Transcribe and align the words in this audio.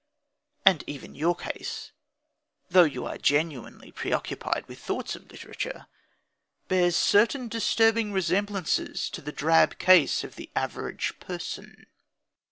And 0.65 0.83
even 0.87 1.13
your 1.13 1.35
case, 1.35 1.91
though 2.71 2.85
you 2.85 3.05
are 3.05 3.19
genuinely 3.19 3.91
preoccupied 3.91 4.67
with 4.67 4.79
thoughts 4.79 5.15
of 5.15 5.29
literature, 5.29 5.85
bears 6.67 6.95
certain 6.95 7.47
disturbing 7.47 8.11
resemblances 8.11 9.11
to 9.11 9.21
the 9.21 9.31
drab 9.31 9.77
case 9.77 10.23
of 10.23 10.37
the 10.37 10.49
average 10.55 11.19
person. 11.19 11.85